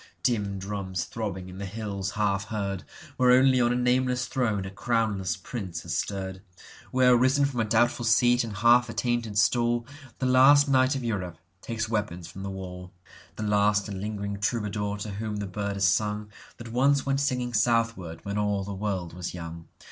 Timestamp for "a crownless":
4.65-5.37